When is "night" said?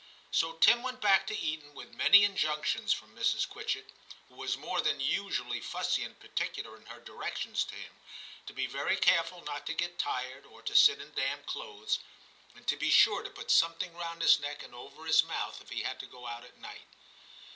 16.57-16.87